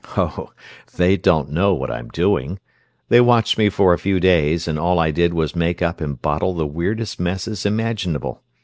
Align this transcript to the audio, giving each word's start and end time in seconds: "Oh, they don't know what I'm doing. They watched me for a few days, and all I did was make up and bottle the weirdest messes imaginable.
"Oh, 0.17 0.51
they 0.97 1.15
don't 1.15 1.51
know 1.51 1.75
what 1.75 1.91
I'm 1.91 2.09
doing. 2.09 2.57
They 3.09 3.21
watched 3.21 3.59
me 3.59 3.69
for 3.69 3.93
a 3.93 3.99
few 3.99 4.19
days, 4.19 4.67
and 4.67 4.79
all 4.79 4.97
I 4.97 5.11
did 5.11 5.31
was 5.31 5.55
make 5.55 5.83
up 5.83 6.01
and 6.01 6.19
bottle 6.19 6.55
the 6.55 6.65
weirdest 6.65 7.19
messes 7.19 7.67
imaginable. 7.67 8.41